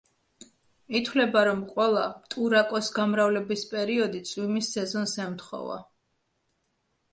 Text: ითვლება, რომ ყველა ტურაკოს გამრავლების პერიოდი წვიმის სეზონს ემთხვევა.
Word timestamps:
ითვლება, 0.99 1.43
რომ 1.47 1.61
ყველა 1.73 2.05
ტურაკოს 2.35 2.89
გამრავლების 2.97 3.67
პერიოდი 3.75 4.25
წვიმის 4.33 4.73
სეზონს 4.79 5.17
ემთხვევა. 5.29 5.81